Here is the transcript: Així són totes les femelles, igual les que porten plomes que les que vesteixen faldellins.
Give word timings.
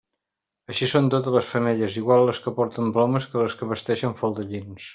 Així 0.75 0.87
són 0.93 1.09
totes 1.13 1.35
les 1.39 1.49
femelles, 1.51 1.99
igual 2.03 2.25
les 2.29 2.39
que 2.45 2.55
porten 2.61 2.89
plomes 2.97 3.29
que 3.35 3.45
les 3.45 3.57
que 3.61 3.69
vesteixen 3.75 4.17
faldellins. 4.23 4.89